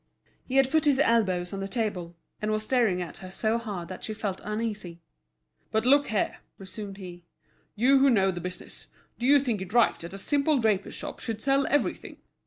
[0.47, 3.87] He had put his elbows on the table, and was staring at her so hard
[3.89, 4.99] that she felt uneasy.
[5.69, 7.23] "But look here," resumed he;
[7.75, 8.87] "you who know the business,
[9.19, 12.17] do you think it right that a simple draper's shop should sell everything?